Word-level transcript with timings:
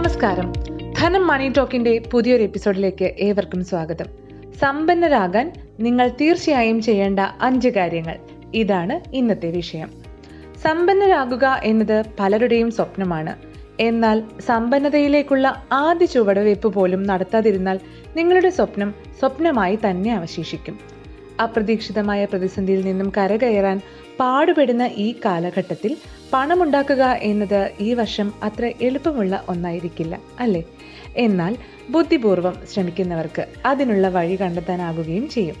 നമസ്കാരം. 0.00 0.52
ധനം 0.98 1.26
മണി 1.26 1.48
ടോക്കിന്റെ 1.48 2.02
പുതിയൊരു 2.12 2.42
എപ്പിസോഡിലേക്ക് 2.42 3.04
ഏവർക്കും 3.04 3.64
സ്വാഗതം. 3.64 4.04
സമ്പന്നരാകാൻ 4.58 5.52
നിങ്ങൾ 5.80 6.08
തീർച്ചയായും 6.08 6.82
ചെയ്യേണ്ട 6.82 7.20
അഞ്ച് 7.40 7.68
കാര്യങ്ങൾ. 7.68 8.18
ഇതാണ് 8.54 9.14
ഇന്നത്തെ 9.14 9.50
വിഷയം. 9.50 9.90
സമ്പന്നരാകുക 10.62 11.60
എന്നത് 11.64 12.04
പലരുടെയും 12.20 12.70
സ്വപ്നമാണ്. 12.70 13.36
എന്നാൽ 13.80 14.22
സമ്പന്നതയിലേക്കുള്ള 14.40 15.66
ആദ്യ 15.72 16.06
ചുവടുവയ്പ് 16.06 16.66
പോലും 16.66 17.02
നടത്താതിരുന്നാൽ 17.02 17.80
നിങ്ങളുടെ 18.16 18.50
സ്വപ്നം 18.50 18.94
സ്വപ്നമായി 19.20 19.78
തന്നെ 19.90 20.14
അവശേഷിക്കും. 20.14 20.78
അപ്രതീക്ഷിതമായ 21.40 22.24
പ്രതിസന്ധിയിൽ 22.24 22.84
നിന്നും 22.84 23.12
കരകയറാൻ 23.16 23.80
പാടുപെടുന്ന 24.20 24.90
ഈ 24.96 25.14
കാലഘട്ടത്തിൽ 25.24 25.96
പണമുണ്ടാക്കുക 26.32 27.02
എന്നത് 27.02 27.70
ഈ 27.80 27.94
വർഷം 27.94 28.32
അത്ര 28.42 28.72
എളുപ്പമുള്ള 28.80 29.44
ഒന്നായിരിക്കില്ല 29.48 30.20
അല്ലേ? 30.40 30.64
എന്നാൽ 31.16 31.56
ബുദ്ധിപൂർവം 31.90 32.54
ശ്രമിക്കുന്നവർക്ക് 32.72 33.46
അതിനുള്ള 33.66 34.08
വഴി 34.08 34.36
കണ്ടെത്താനാകുകയും 34.40 35.28
ചെയ്യും. 35.28 35.56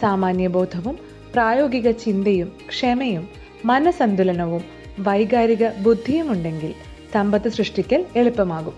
സാമാന്യബോധവും 0.00 0.98
പ്രായോഗിക 1.34 1.90
ചിന്തയും 1.90 2.52
ക്ഷമയും 2.68 3.28
മനസന്തുലനവും 3.64 4.62
വൈകാരിക 4.98 5.68
ബുദ്ധിയുമുണ്ടെങ്കിൽ 5.68 6.72
സമ്പത്ത് 7.14 7.48
സൃഷ്ടിക്കൽ 7.48 8.04
എളുപ്പമാകും. 8.16 8.74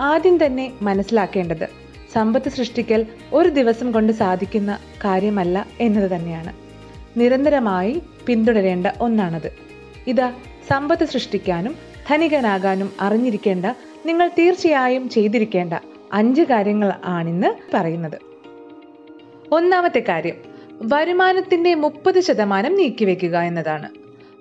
ആദ്യം 0.00 0.46
തന്നെ 0.46 0.72
മനസ്സിലാക്കേണ്ടത് 0.82 1.79
സമ്പത്ത് 2.12 2.48
സൃഷ്ടിക്കൽ 2.48 3.06
ഒരു 3.32 3.48
ദിവസം 3.48 3.92
കൊണ്ട് 3.92 4.12
സാധിക്കുന്ന 4.12 4.78
കാര്യമല്ല 5.04 5.66
എന്നത് 5.80 6.10
തന്നെയാണ്. 6.10 6.52
നിരന്തരമായി 7.16 8.02
പിന്തുടരേണ്ട 8.26 8.86
ഒന്നാണത്. 9.00 9.52
ഇതാ 10.06 10.32
സമ്പത്ത് 10.70 11.04
സൃഷ്ടിക്കാനും 11.04 11.74
ധനികനാകാനും 12.10 12.92
അറിഞ്ഞിരിക്കേണ്ട 13.00 13.66
നിങ്ങൾ 14.06 14.30
തീർച്ചയായും 14.38 15.08
ചെയ്തിരിക്കേണ്ട 15.08 15.74
അഞ്ച് 16.12 16.42
കാര്യങ്ങൾ 16.42 16.92
ആണിന്ന് 17.04 17.76
പറയുന്നത്. 17.76 18.18
ഒന്നാമത്തെ 19.52 20.04
കാര്യം 20.08 20.34
വരുമാനത്തിന്റെ 20.82 21.74
മുപ്പത് 21.74 22.20
ശതമാനം 22.20 22.76
നീക്കിവെക്കുക 22.76 23.38
എന്നതാണ്. 23.38 23.88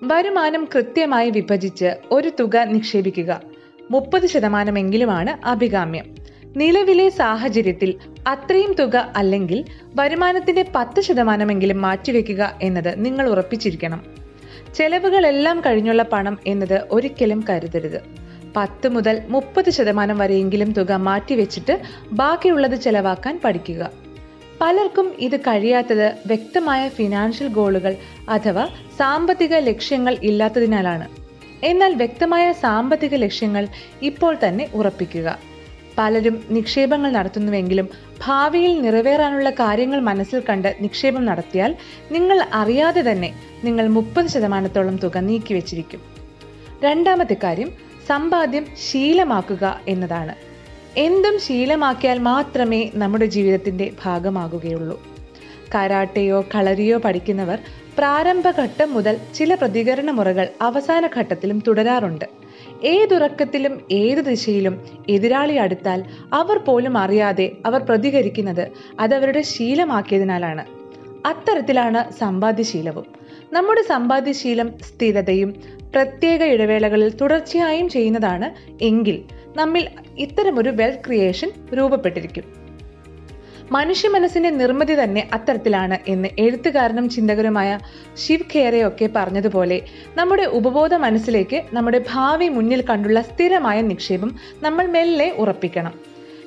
വരുമാനം 0.03 0.67
കൃത്യമായി 0.75 1.29
വിഭജിച്ച് 1.29 1.93
ഒരു 2.11 2.31
തുക 2.39 2.57
നിക്ഷേപിക്കുക. 2.57 3.41
മുപ്പത് 3.91 4.27
ശതമാനമെങ്കിലുമാണ് 4.27 5.45
അഭികാമ്യം. 5.45 6.15
നിലവിലെ 6.57 7.09
സാഹചര്യത്തിൽ 7.09 7.95
അത്രയും 8.27 8.73
തുക 8.73 9.13
അല്ലെങ്കിൽ 9.15 9.65
വരുമാനത്തിന്റെ 9.95 10.65
പത്ത് 10.75 11.01
ശതമാനമെങ്കിലും 11.01 11.81
മാറ്റിവെക്കുക 11.81 12.57
എന്നത് 12.61 13.05
നിങ്ങൾ 13.05 13.29
ഉറപ്പിച്ചിരിക്കണം. 13.29 14.05
ചെലവുകളെല്ലാം 14.75 15.61
കഴിഞ്ഞുള്ള 15.61 16.03
പണം 16.03 16.37
എന്നത് 16.47 16.87
ഒരിക്കലും 16.91 17.45
കരുതരുത്. 17.49 18.01
പത്ത് 18.55 18.89
മുതൽ 18.89 19.21
മുപ്പത് 19.29 19.69
ശതമാനം 19.69 20.17
വരെയെങ്കിലും 20.17 20.71
തുക 20.71 20.91
മാറ്റിവെച്ചിട്ട് 20.91 21.81
ബാക്കിയുള്ളത് 22.11 22.75
ചെലവാക്കാൻ 22.75 23.39
പഠിക്കുക. 23.43 23.91
പലർക്കും 24.61 25.13
ഇത് 25.19 25.39
കഴിയാത്തത് 25.39 26.13
വ്യക്തമായ 26.25 26.89
ഫിനാൻഷ്യൽ 26.89 27.47
ഗോളുകൾ 27.47 27.95
അഥവാ 28.29 28.65
സാമ്പത്തിക 28.99 29.55
ലക്ഷ്യങ്ങൾ 29.55 30.17
ഇല്ലാത്തതിനാലാണ്. 30.23 31.07
എന്നാൽ 31.63 31.93
വ്യക്തമായ 31.93 32.51
സാമ്പത്തിക 32.51 33.15
ലക്ഷ്യങ്ങൾ 33.15 33.67
ഇപ്പോൾ 34.01 34.37
തന്നെ 34.47 34.69
ഉറപ്പിക്കുക. 34.73 35.48
പലരും 35.99 36.43
നിക്ഷേപങ്ങൾ 36.49 37.11
നടത്തുന്നുവെങ്കിലും 37.11 37.87
ഭാവിയിൽ 38.25 38.81
നിറവേറാനുള്ള 38.81 39.49
കാര്യങ്ങൾ 39.49 39.99
മനസ്സിൽ 39.99 40.43
കണ്ട് 40.49 40.75
നിക്ഷേപം 40.81 41.25
നടത്തിയാൽ 41.25 41.75
നിങ്ങൾ 42.11 42.43
അറിയാതെ 42.53 43.01
തന്നെ 43.11 43.33
നിങ്ങൾ 43.63 43.87
മുപ്പത് 43.87 44.27
ശതമാനത്തോളം 44.27 44.95
തുക 44.95 45.17
നീക്കിവെച്ചിരിക്കും 45.17 46.01
രണ്ടാമത്തെ 46.83 47.37
കാര്യം 47.43 47.71
സമ്പാദ്യം 48.07 48.65
ശീലമാക്കുക 48.89 49.81
എന്നതാണ്. 49.87 50.33
എന്തും 50.97 51.39
ശീലമാക്കിയാൽ 51.39 52.19
മാത്രമേ 52.19 52.91
നമ്മുടെ 52.95 53.25
ജീവിതത്തിന്റെ 53.25 53.93
ഭാഗമാകുകയുള്ളൂ. 54.03 54.97
കരാട്ടയോ 55.75 56.45
കളരിയോ 56.55 56.97
പഠിക്കുന്നവർ 56.97 57.59
പ്രാരംഭഘട്ടം 57.97 58.93
മുതൽ 58.93 59.17
ചില 59.35 59.55
പ്രതികരണ 59.55 60.11
മുറകൾ 60.11 60.47
അവസാന 60.61 61.09
ഘട്ടത്തിലും 61.17 61.63
തുടരാറുണ്ട്. 61.67 62.38
ഏതുറക്കത്തിലും 62.83 63.81
ഏത് 63.91 64.17
ദിശയിലും 64.17 64.81
എതിരാളി 65.09 65.53
അടുത്താൽ 65.53 66.03
അവർ 66.33 66.57
പോലും 66.57 66.97
അറിയാതെ 66.97 67.51
അവർ 67.65 67.81
പ്രതികരിക്കുന്നത് 67.81 68.67
അതവരുടെ 68.99 69.41
ശീലമാക്കിയതിനാലാണ്. 69.41 70.65
അത്തരത്തിലാണ് 71.25 72.11
സമ്പാദ്യശീലവും. 72.11 73.05
നമ്മുടെ 73.53 73.81
സമ്പാദ്യശീലം 73.81 74.71
സ്ഥിരതയും 74.81 75.55
പ്രത്യേക 75.95 76.43
ഇടവേളകളിൽ 76.43 77.09
തുടർച്ചയായും 77.09 77.89
ചെയ്യുന്നതാണ് 77.89 78.77
എങ്കിൽ 78.83 79.23
നമ്മിൽ 79.55 79.87
ഇത്തരമൊരു 80.17 80.69
വെൽത്ത് 80.69 81.05
ക്രിയേഷൻ 81.05 81.51
രൂപപ്പെട്ടിരിക്കും. 81.77 82.68
മനുഷ്യ 83.71 84.09
മനസ്സിന്റെ 84.09 84.49
നിർമ്മിതി 84.49 85.03
തന്നെ 85.03 85.29
അത്തരത്തിലാണ് 85.33 85.97
എന്ന് 86.07 86.27
എഴുത്തുകാരനും 86.39 87.09
ചിന്തകരുമായ 87.09 87.79
ശിവ് 88.17 88.43
ഖേറയൊക്കെ 88.55 89.09
പറഞ്ഞതുപോലെ 89.15 89.81
നമ്മുടെ 90.17 90.43
ഉപബോധ 90.43 90.93
മനസ്സിലേക്ക് 90.93 91.63
നമ്മുടെ 91.73 92.03
ഭാവി 92.11 92.47
മുന്നിൽ 92.47 92.81
കണ്ടുള്ള 92.81 93.21
സ്ഥിരമായ 93.21 93.81
നിക്ഷേപം 93.81 94.35
നമ്മൾ 94.61 94.87
മെല്ലെ 94.87 95.31
ഉറപ്പിക്കണം. 95.31 95.93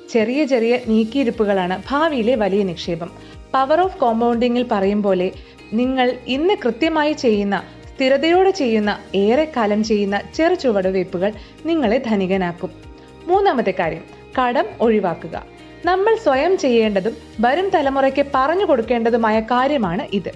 ചെറിയ 0.09 0.45
ചെറിയ 0.45 0.79
നീക്കിയിരിപ്പുകളാണ് 0.87 1.81
ഭാവിയിലെ 1.91 2.35
വലിയ 2.35 2.63
നിക്ഷേപം. 2.63 3.11
പവർ 3.53 3.81
ഓഫ് 3.81 3.97
കോമ്പൗണ്ടിങ്ങിൽ 3.97 4.65
പറയും 4.71 5.03
പോലെ 5.03 5.31
നിങ്ങൾ 5.73 6.17
ഇന്ന് 6.27 6.53
കൃത്യമായി 6.65 7.13
ചെയ്യുന്ന 7.13 7.63
സ്ഥിരതയോടെ 7.95 8.51
ചെയ്യുന്ന 8.51 8.99
ഏറെ 9.15 9.33
ഏറെക്കാലം 9.33 9.83
ചെയ്യുന്ന 9.83 10.21
ചെറു 10.35 10.53
ചുവടുവയ്പ്പുകൾ 10.53 11.33
നിങ്ങളെ 11.65 11.97
ധനികനാക്കും. 11.97 12.71
മൂന്നാമത്തെ 13.27 13.73
കാര്യം 13.79 14.03
കടം 14.39 14.65
ഒഴിവാക്കുക. 14.81 15.52
നമ്മൾ 15.85 16.15
സ്വയം 16.15 16.57
ചെയ്യേണ്ടതും 16.57 17.15
വരും 17.39 17.69
തലമുറയ്ക്ക് 17.69 18.25
പറഞ്ഞു 18.35 18.65
കൊടുക്കേണ്ടതുമായ 18.65 19.39
കാര്യമാണ് 19.39 20.07
ഇത്. 20.13 20.29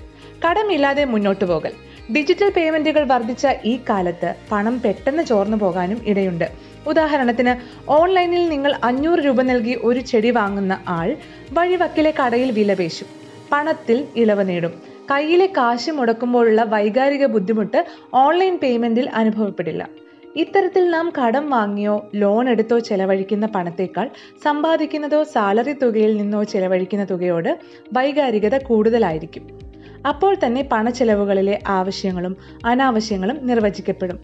കടമില്ലാതെ 0.46 1.06
മുന്നോട്ടു 1.06 1.46
പോകൽ. 1.46 1.72
ഡിജിറ്റൽ 2.16 2.50
പേയ്മെന്റുകൾ 2.50 3.04
വർദ്ധിച്ച 3.08 3.48
ഈ 3.66 3.80
കാലത്ത് 3.90 4.36
പണം 4.52 4.82
പെട്ടെന്ന് 4.82 5.24
ചോർന്നു 5.24 5.58
പോകാനും 5.58 6.02
ഇടയുണ്ട്. 6.06 6.50
ഉദാഹരണത്തിന് 6.88 7.54
ഓൺലൈനിൽ 7.90 8.50
നിങ്ങൾ 8.50 8.74
അഞ്ഞൂറ് 8.84 9.20
രൂപ 9.20 9.42
നൽകി 9.42 9.80
ഒരു 9.84 10.00
ചെടി 10.00 10.32
വാങ്ങുന്ന 10.32 10.80
ആൾ 10.88 11.18
വഴിവക്കിലെ 11.52 12.14
കടയിൽ 12.20 12.52
വിലപേശും 12.52 13.08
പണത്തിൽ 13.52 14.08
ഇളവ് 14.16 14.50
നേടും. 14.50 14.74
കയ്യിലെ 15.12 15.46
കാശ് 15.46 15.92
മുടക്കുമ്പോഴുള്ള 15.92 16.64
വൈകാരിക 16.64 17.26
ബുദ്ധിമുട്ട് 17.26 17.86
ഓൺലൈൻ 18.14 18.58
പേയ്മെന്റിൽ 18.58 19.10
അനുഭവപ്പെടില്ല. 19.10 19.88
ഇത്തരത്തിൽ 20.38 20.90
നാം 20.90 21.14
കടം 21.18 21.50
വാങ്ങിയോ 21.50 22.10
ലോൺ 22.16 22.50
എടുത്തോ 22.50 22.80
ചെലവഴിക്കുന്ന 22.80 23.46
പണത്തേക്കാൾ 23.46 24.10
സമ്പാദിക്കുന്നതോ 24.44 25.24
സാലറി 25.24 25.74
തുകയിൽ 25.74 26.18
നിന്നോ 26.18 26.44
ചെലവഴിക്കുന്ന 26.44 27.06
തുകയോട് 27.12 27.60
വൈകാരികത 27.94 28.58
കൂടുതലായിരിക്കും. 28.58 29.60
അപ്പോൾ 30.08 30.36
തന്നെ 30.46 30.62
പണച്ചെലവുകളിലെ 30.72 31.60
ആവശ്യങ്ങളും 31.68 32.38
അനാവശ്യങ്ങളും 32.66 33.48
നിർവചിക്കപ്പെടും. 33.48 34.20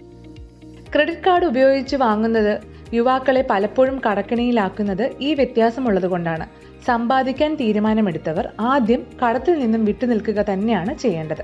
ക്രെഡിറ്റ് 0.95 1.25
കാർഡ് 1.27 1.45
ഉപയോഗിച്ച് 1.45 1.95
വാങ്ങുന്നത് 1.95 2.61
യുവാക്കളെ 2.93 3.47
പലപ്പോഴും 3.49 4.01
കടക്കിണിയിലാക്കുന്നത് 4.05 5.11
ഈ 5.21 5.33
വ്യത്യാസമുള്ളത് 5.33 6.07
കൊണ്ടാണ്. 6.07 6.47
സമ്പാദിക്കാൻ 6.85 7.55
തീരുമാനമെടുത്തവർ 7.55 8.49
ആദ്യം 8.59 9.05
കടത്തിൽ 9.23 9.59
നിന്നും 9.59 9.85
വിട്ടുനിൽക്കുക 9.85 10.41
തന്നെയാണ് 10.41 10.97
ചെയ്യേണ്ടത്. 10.97 11.43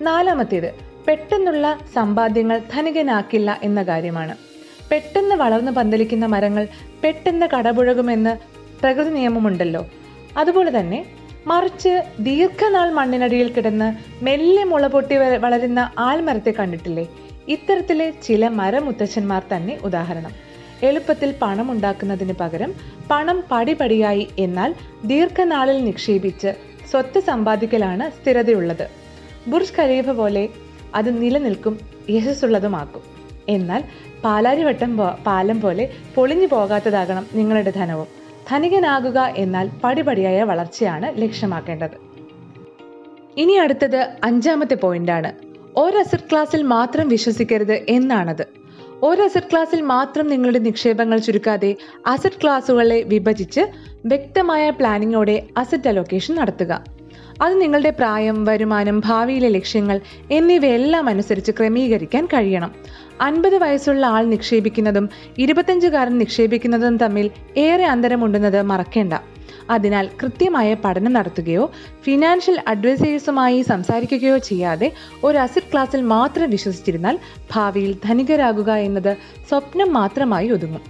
നാലാമത്തേത് 0.00 0.95
പെട്ടെന്നുള്ള 1.08 1.78
സമ്പാദ്യങ്ങൾ 1.94 2.62
ധനികനാക്കില്ല 2.74 3.60
എന്ന 3.62 3.82
കാര്യമാണ്. 3.82 4.36
പെട്ടെന്ന് 4.90 5.34
വളർന്നു 5.34 5.72
പന്തലിക്കുന്ന 5.72 6.26
മരങ്ങൾ 6.26 6.68
പെട്ടെന്ന് 7.04 7.46
കടപുഴകുമെന്ന് 7.54 8.32
പ്രകൃതി 8.80 9.10
നിയമമുണ്ടല്ലോ. 9.10 9.86
അതുപോലെ 10.36 10.80
തന്നെ 10.80 11.06
മറിച്ച് 11.46 12.02
ദീർഘനാൾ 12.20 12.90
മണ്ണിനടിയിൽ 12.90 13.52
കിടന്ന് 13.52 13.88
മെല്ലെ 14.24 14.64
മുള 14.64 14.86
പൊട്ടി 14.86 15.16
വളരുന്ന 15.16 15.90
ആൽമരത്തെ 15.98 16.50
കണ്ടിട്ടില്ലേ? 16.50 17.08
ഇത്തരത്തിലെ 17.48 18.12
ചില 18.22 18.48
മരമുത്തച്ഛന്മാർ 18.48 19.42
തന്നെ 19.56 19.78
ഉദാഹരണം. 19.84 20.32
എളുപ്പത്തിൽ 20.82 21.34
പണം 21.42 21.70
ഉണ്ടാക്കുന്നതിന് 21.70 22.32
പകരം 22.32 22.74
പണം 23.10 23.44
പടിപടിയായി 23.50 24.28
എന്നാൽ 24.38 24.74
ദീർഘനാളിൽ 25.04 25.84
നിക്ഷേപിച്ച് 25.84 26.52
സ്വത്ത് 26.90 27.20
സമ്പാദിക്കലാണ് 27.20 28.10
സ്ഥിരതയുള്ളത്. 28.10 28.86
ബുർജ് 29.48 29.72
ഖലീഫ 29.78 30.10
പോലെ 30.10 30.48
അത് 30.96 31.22
നിലനിൽക്കും 31.22 31.78
യശസ്സുള്ളതുമാക്കും. 32.10 33.02
എന്നാൽ 33.48 33.84
പാലാരിവട്ടം 34.24 34.96
പാലം 34.96 35.60
പോലെ 35.60 35.90
പൊളിഞ്ഞു 36.14 36.46
പോകാത്തതാകണം 36.46 37.26
നിങ്ങളുടെ 37.34 37.70
ധനവും. 37.70 38.06
ധനികനാകുക 38.50 39.32
എന്നാൽ 39.36 39.70
പടിപടിയായ 39.84 40.42
വളർച്ചയാണ് 40.42 41.22
ലക്ഷ്യമാക്കേണ്ടത്. 41.22 42.06
ഇനി 43.36 43.52
അടുത്തത് 43.52 44.08
അഞ്ചാമത്തെ 44.24 44.74
പോയിന്റാണ്. 44.74 45.32
ഒരു 45.76 45.96
അസറ്റ് 45.96 46.30
ക്ലാസ്സിൽ 46.30 46.62
മാത്രം 46.62 47.08
വിശ്വസിക്കരുത് 47.08 47.72
എന്നാണത്. 47.72 48.46
ഒരു 49.02 49.22
അസറ്റ് 49.22 49.50
ക്ലാസ്സിൽ 49.52 49.80
മാത്രം 49.80 50.28
നിങ്ങളുടെ 50.28 50.58
നിക്ഷേപങ്ങൾ 50.58 51.18
ചുരുക്കാതെ 51.18 51.76
അസറ്റ് 52.06 52.42
ക്ലാസ്സുകളെ 52.42 53.02
വിഭജിച്ച് 53.02 53.60
വ്യക്തമായ 54.06 54.70
പ്ലാനിങ്ങോടെ 54.70 55.46
അസറ്റ് 55.56 55.88
അലോക്കേഷൻ 55.88 56.34
നടത്തുക. 56.34 56.95
അത് 57.42 57.60
നിങ്ങളുടെ 57.60 57.90
പ്രായം 57.90 58.44
വരുമാനം 58.44 59.00
ഭാവിയിലെ 59.00 59.48
ലക്ഷ്യങ്ങൾ 59.48 60.00
എന്നിവയെല്ലാം 60.30 61.08
അനുസരിച്ച് 61.08 61.52
ക്രമീകരിക്കാൻ 61.52 62.26
കഴിയണം. 62.26 62.74
അൻപത് 63.20 63.58
വയസ്സുള്ള 63.58 64.06
ആൾ 64.06 64.24
നിക്ഷേപിക്കുന്നതും 64.24 65.10
ഇരുപത്തഞ്ചുകാരൻ 65.38 66.18
നിക്ഷേപിക്കുന്നതും 66.18 66.96
തമ്മിൽ 66.96 67.30
ഏറെ 67.56 67.84
അന്തരമുണ്ടെന്നത് 67.84 68.62
മറക്കേണ്ട. 68.62 69.12
അതിനാൽ 69.70 70.08
കൃത്യമായ 70.22 70.74
പഠനം 70.74 71.12
നടത്തുകയോ 71.12 71.70
ഫിനാൻഷ്യൽ 72.02 72.62
അഡ്വൈസേഴ്സുമായി 72.68 73.62
സംസാരിക്കുകയോ 73.62 74.38
ചെയ്യാതെ 74.38 74.92
ഒരു 75.24 75.38
അസിഡ് 75.38 75.72
ക്ലാസ്സിൽ 75.72 76.00
മാത്രം 76.00 76.50
വിശ്വസിച്ചിരുന്നാൽ 76.50 77.18
ഭാവിയിൽ 77.54 77.96
ധനികരാകുക 78.04 78.70
എന്നത് 78.70 79.16
സ്വപ്നം 79.48 79.92
മാത്രമായി 79.92 80.50
ഒതുങ്ങും. 80.50 80.80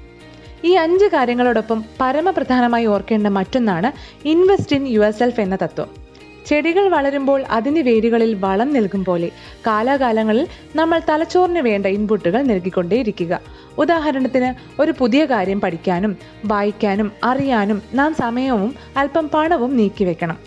ഈ 0.64 0.72
അഞ്ച് 0.72 1.04
കാര്യങ്ങളോടൊപ്പം 1.04 1.84
പരമപ്രധാനമായി 2.00 2.86
ഓർക്കേണ്ട 2.86 3.26
മറ്റൊന്നാണ് 3.26 3.92
ഇൻവെസ്റ്റ് 4.28 4.76
ഇൻ 4.76 4.88
യുവർ 4.88 5.10
സെൽഫ് 5.10 5.40
എന്ന 5.40 5.56
തത്വം. 5.56 6.05
ചെടികൾ 6.46 6.88
വളരുമ്പോൾ 6.88 7.44
അതിന്റെ 7.50 7.82
വേരുകളിൽ 7.82 8.34
വളം 8.34 8.72
നൽകും 8.72 9.04
പോലെ 9.04 9.28
കാലാകാലങ്ങളിൽ 9.66 10.46
നമ്മൾ 10.76 11.00
തലച്ചോറിന് 11.08 11.58
വേണ്ട 11.58 11.86
ഇൻപുട്ടുകൾ 11.86 12.42
നൽകിക്കൊണ്ടേയിരിക്കുക. 12.42 13.40
ഉദാഹരണത്തിന് 13.78 14.82
ഒരു 14.82 14.94
പുതിയ 14.98 15.24
കാര്യം 15.24 15.60
പഠിക്കാനും 15.60 16.16
വായിക്കാനും 16.44 17.12
അറിയാനും 17.24 17.82
നാം 17.94 18.14
സമയവും 18.14 18.74
അല്പം 18.96 19.28
പണവും 19.34 19.76
നീക്കിവെക്കണം 19.76 20.38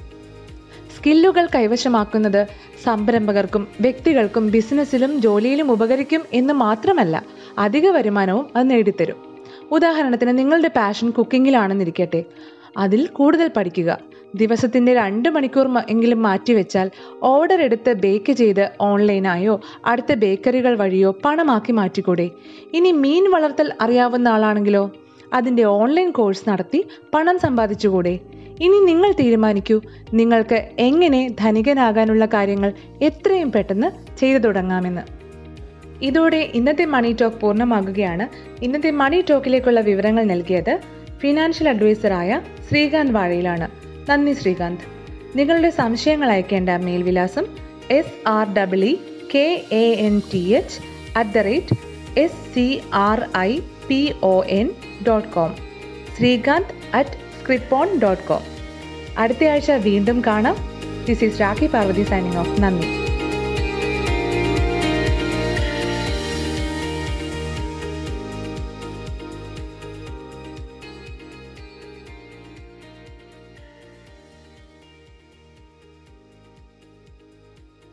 സ്കില്ലുകൾ 0.97 1.47
കൈവശമാക്കുന്നത് 1.55 2.47
സംരംഭകർക്കും 2.85 3.67
വ്യക്തികൾക്കും 3.81 4.51
ബിസിനസ്സിലും 4.51 5.21
ജോലിയിലും 5.21 5.71
ഉപകരിക്കും 5.71 6.23
എന്ന് 6.33 6.53
മാത്രമല്ല 6.53 7.23
അധിക 7.57 7.89
വരുമാനവും 7.89 8.47
അത് 8.55 8.69
നേടിത്തരും. 8.69 9.17
ഉദാഹരണത്തിന് 9.71 10.37
നിങ്ങളുടെ 10.37 10.67
പാഷൻ 10.67 11.09
കുക്കിങ്ങിലാണെന്നിരിക്കട്ടെ 11.09 12.23
അതിൽ 12.77 13.07
കൂടുതൽ 13.07 13.51
പഠിക്കുക. 13.57 13.99
ദിവസത്തിന്റെ 14.35 14.93
രണ്ട് 14.93 15.29
മണിക്കൂർ 15.29 15.77
എങ്കിലും 15.89 16.23
മാറ്റിവെച്ചാൽ 16.23 16.91
ഓർഡർ 17.23 17.61
എടുത്ത് 17.61 17.93
ബേക്ക് 17.93 18.31
ചെയ്ത് 18.31 18.69
ഓൺലൈനായോ 18.81 19.61
അടുത്ത 19.85 20.13
ബേക്കറികൾ 20.13 20.75
വഴിയോ 20.75 21.15
പണമാക്കി 21.25 21.71
മാറ്റിക്കൂടെ? 21.71 22.29
ഇനി 22.73 22.91
മീൻ 22.91 23.31
വളർത്തൽ 23.31 23.73
അറിയാവുന്ന 23.81 24.27
ആളാണെങ്കിലോ? 24.27 24.91
അതിന്റെ 25.33 25.63
ഓൺലൈൻ 25.63 26.11
കോഴ്സ് 26.11 26.49
നടത്തി 26.49 26.87
പണം 27.13 27.39
സമ്പാദിച്ചുകൂടെ? 27.39 28.19
ഇനി 28.61 28.85
നിങ്ങൾ 28.85 29.11
തീരുമാനിക്കൂ 29.11 29.81
നിങ്ങൾക്ക് 30.13 30.69
എങ്ങനെ 30.79 31.35
ധനികനാകാനുള്ള 31.39 32.25
കാര്യങ്ങൾ 32.25 32.73
എത്രയും 33.01 33.51
പെട്ടെന്ന് 33.51 34.19
ചെയ്തു 34.19 34.37
തുടങ്ങാമെന്ന്. 34.37 35.01
ഇതോടെ 36.01 36.51
ഇന്നത്തെ 36.53 36.85
മണി 36.85 37.15
ടോക്ക് 37.21 37.37
പൂർണമാകുകയാണ്. 37.37 38.27
ഇന്നത്തെ 38.63 38.91
മണി 38.91 39.23
ടോക്കിലേക്കുള്ള 39.29 39.79
വിവരങ്ങൾ 39.79 40.23
നൽകിയത് 40.23 40.79
ഫിനാൻഷ്യൽ 41.21 41.69
അഡ്വൈസറായ 41.69 42.41
ശ്രീകാന്ത് 42.69 43.11
വാഴയിലാണ്. 43.11 43.69
നന്ദി 44.09 44.33
ശ്രീകാന്ത്. 44.33 44.85
നിങ്ങളുടെ 45.37 45.69
സംശയങ്ങൾ 45.69 46.31
അയക്കേണ്ട 46.31 46.69
മെയിൽ 46.69 47.03
വിലാസം 47.03 47.45
S 47.91 48.27
R 48.27 48.53
W 48.53 48.97
K 49.35 49.65
A 49.71 49.93
N 49.93 50.21
T 50.33 50.53
H 50.53 50.79
at 51.17 51.29
the 51.29 51.37
rate 51.37 51.75
S 52.19 52.55
C 52.55 52.81
R 52.93 53.29
I 53.37 53.59
P 53.87 54.13
O 54.23 54.43
N 54.43 54.69
dot 55.07 55.27
com 55.27 55.55
Srikanth 56.17 56.95
at 56.95 57.09
scripon 57.09 57.99
dot 57.99 58.23
com 58.23 58.41
അടുത്തയാഴ്ച 59.17 59.71
വീണ്ടും 59.71 60.21
കാണാം. 60.27 60.55
This 61.05 61.23
is 61.23 61.41
Rakhi 61.41 61.67
Parvathy 61.67 62.03
signing 62.03 62.37
off 62.37 62.61
നന്ദി. 62.61 63.08